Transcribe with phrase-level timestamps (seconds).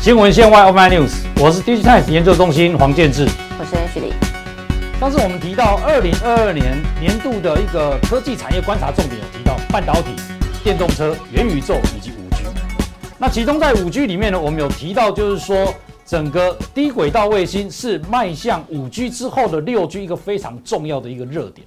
[0.00, 3.28] 新闻线外 Online News，我是 Digitimes 研究中心黄建志。
[3.58, 4.14] 我是 H 李。
[4.98, 10.16] 上次我们提到二零二二年年度的一个科技产业观察重点，有提到半导体、
[10.64, 12.44] 电动车、元宇宙以及五 G。
[13.18, 15.74] 那其中在五 G 里面呢，我们有提到，就是说
[16.06, 21.66] 整个低轨道卫星是迈向五 G 之后的六 G 一个非常重要的一个热点。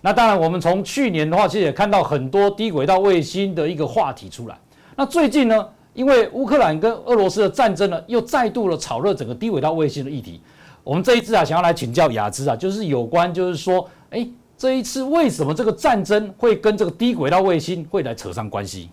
[0.00, 4.58] 那当然，我们从去年的话，其实也看到很多低轨道卫星的一个话题出来。
[4.96, 5.64] 那最近呢？
[5.94, 10.40] 因为乌克兰跟俄罗斯的战争呢，又再度的炒热整个低轨道卫星的议题。
[10.84, 18.88] 我们这一次啊，想要来请教雅芝啊，就是有关，就是说，哎，这一次为什么这个战争会跟这个低轨道卫星会来扯上关系？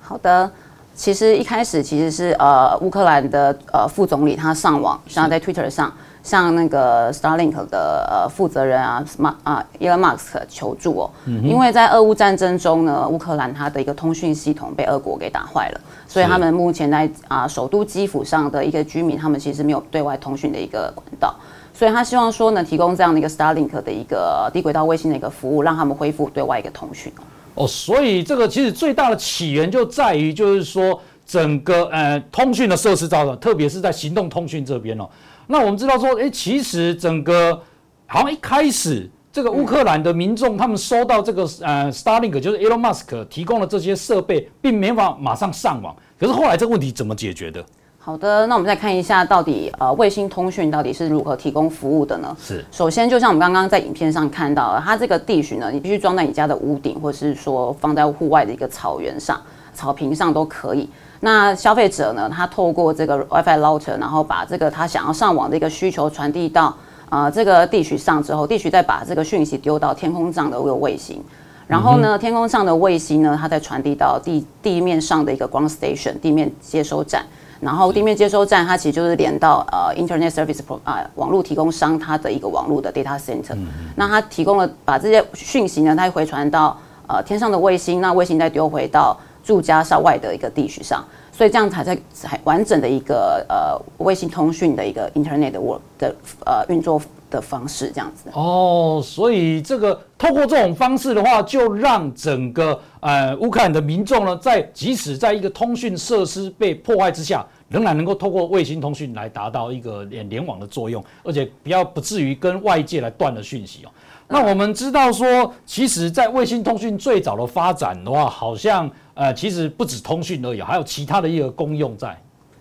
[0.00, 0.50] 好的，
[0.98, 5.90] 其实一开始其实是呃，乌克兰的呃副总理他上网，然后在 Twitter 上。
[6.20, 21.34] 向那个 Starlink 的呃负责人啊，马啊，Elon Musk 求助哦，因为在俄乌战争中呢，乌克兰它的一个通讯系统被俄国给打坏了，所以他们目前在啊首都基辅上的一个居民，他们其实没有对外通讯的一个管道，
[21.72, 27.10] 所以他希望说呢，提供这样的一个 Starlink 的一个低轨道卫星的一个服务，让他们恢复对外一个通讯
[27.58, 27.66] 哦。
[27.66, 35.08] 所以这个其实最大的起源就在于，就是说整个呃通讯的设施造成，特别是在行动通讯这边哦。
[35.46, 37.60] 那我们知道说，哎，其实整个
[38.06, 45.94] 好像一开始这个乌克兰的民众，他们收到这个呃，Starlink 就是 Elon Musk 提供的这些设备，并没法马上上网。
[46.18, 47.64] 可是后来这个问题怎么解决的？
[48.08, 52.34] 好的，那我们再看一下，到底呃卫星通讯到底是如何提供服务的呢？
[52.40, 59.38] 是，首先就像我们刚刚在影片上看到，它这个地许呢，你必须装在你家的屋顶，或者是说放在户外的一个草原上、
[59.74, 60.88] 草坪上都可以。
[61.20, 62.30] 那消费者呢？
[62.34, 66.74] 他透过这个 WiFi router，然后把这个他想要上网的一个需求传递到
[67.10, 71.22] 呃这个地区上之后，地区再把这个讯息丢到天空上的一个卫星，
[71.66, 77.22] 然后呢，天空上的卫星呢，它再传递到地地面上的一个 ground station 地面接收站，
[77.60, 83.56] 然后地面接收站它其实就是连到呃 Internet Service Pro 啊网络提供商它的一个网络的 data center，
[83.96, 89.16] 那它提供了把这些讯息呢，它回传到呃天上的卫星，那卫星再丢回到。
[89.48, 96.14] 住家校外的一个地区上，所以这样才在才完整的一个呃卫星通讯的一个 Internet work 的
[96.44, 97.00] 呃运作
[97.30, 98.28] 的方式，这样子。
[98.34, 113.90] 哦，所以这个透过这种方式的话，就让整个呃乌克兰的民众呢，在即使在一个通讯设施被破坏之下，仍然能够透过卫星通讯来达到一个联联网的作用，而且比较不至于跟外界来断了讯息哦。
[114.26, 118.90] 那我们知道说，其实，在卫星通讯最早的发展的话，好像。
[119.18, 122.16] 呃，其实不止通讯而已，还有其他的一个功用在。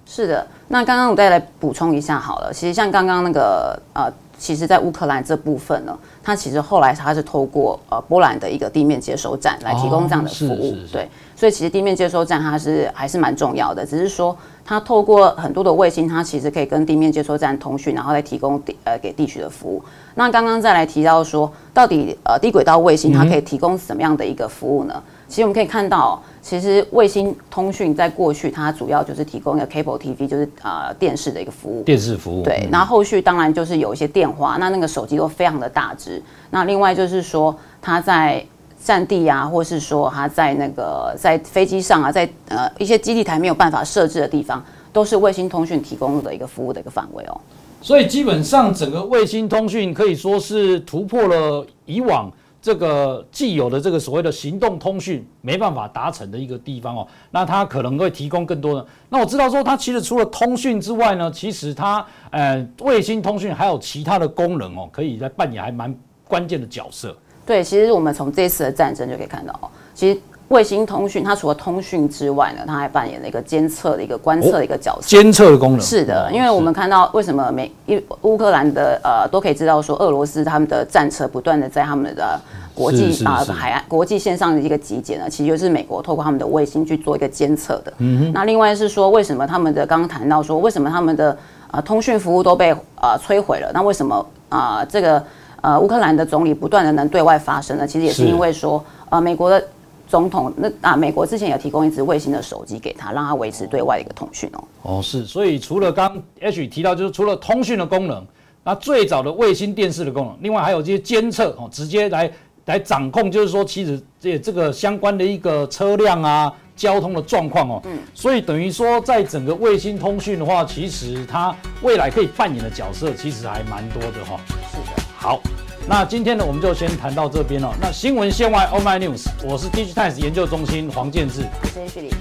[0.07, 2.51] 是的，那刚刚我再来补充一下好了。
[2.51, 10.75] 其实像刚刚那个呃，其实在乌克兰这部分呢，它其实后来它是透过呃波兰的一个地面接收站来提供这样的服务。
[10.91, 19.83] 对，所以其实地面接收站它是还是蛮重要的，只是说它透过很多的卫星，它其实可以跟地面接收站通讯，然后来提供地呃给地区的服务。
[20.15, 25.01] 那刚刚再来提到说，到底呃低轨道卫星它可以提供什么样的一个服务呢？
[25.27, 26.21] 其实我们可以看到。
[26.39, 31.83] 其实卫星通讯在过去，它主要就是提供一个 cable TV，就是呃电视的一个服务。
[31.83, 32.41] 电视服务。
[32.41, 34.26] 对，然后后续当然就是有一些电
[34.59, 36.21] 那那个手机都非常的大只。
[36.51, 38.45] 那另外就是说，它在
[38.83, 47.37] 战地啊，或是说它在那个在飞机上啊，在呃一些基地台没有办法设置的地方，都是卫星通讯提供的一个服务的一个范围哦。
[47.81, 52.31] 所以基本上整个卫星通讯可以说是突破了以往。
[52.67, 58.85] 这个既有的这个所谓的行动通讯没办法达成的一个地方哦，那它可能会提供更多的。
[59.07, 65.95] 那我知道说，它其实除了通讯之外呢，其实它呃卫星通讯还有其他的功能哦，可以在扮演还蛮
[66.27, 67.15] 关键的角色。
[67.45, 70.19] 对，其实我们从这次的战争就可以看到哦，其实。
[70.49, 75.05] 卫星通讯，它除了通讯之外呢，它还扮演了一个监测的一个观测的一个角色。
[75.05, 82.39] 监测的功能是的，因为我们看到为什么美乌乌克兰的呃都可以知道说，俄罗斯他们的战车不断的在他们的
[82.77, 87.91] 国际啊海岸国际线上的一个集结呢，其实就是美国透过他们的卫星去做一个监测的。
[87.97, 88.31] 嗯哼。
[88.33, 91.37] 那另外是说，为什么他们的刚刚谈到说，为什么他们的
[91.71, 92.71] 呃通讯服务都被
[93.01, 93.71] 呃摧毁了？
[93.73, 95.23] 那为什么啊这个
[95.61, 97.87] 呃乌克兰的总理不断的能对外发声呢？
[97.87, 99.63] 其实也是因为说呃美国的。
[100.09, 104.63] 总统那啊，美国之前有提供一支卫星的手机给他，让他维持对外的一个通讯哦。
[104.83, 108.25] 哦，是，所以除了刚 H 提到，就是除了通讯的功能，
[108.63, 112.31] 那最早的卫星电视的功能，另外还有这些监测哦，直接来
[112.67, 117.81] 来掌控，就是说其实这这个相关的一个车辆啊、交通的状况哦。
[117.85, 117.97] 嗯。
[118.13, 124.39] 所以等于说，在整个卫星通讯的话，其实它未来可以扮演的角色，其实还蛮多的哈。
[124.71, 125.03] 是的。
[125.17, 125.41] 好。
[125.89, 127.69] 那今天呢，我们就先谈到这边哦。
[127.81, 132.13] 那新闻线外，All My News，我是 Digitimes 研究中心黄建志，我是徐礼，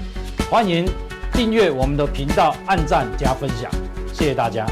[0.49, 0.89] 欢迎
[1.33, 3.69] 订阅我们的频道，按赞加分享，
[4.13, 4.65] 谢谢大家。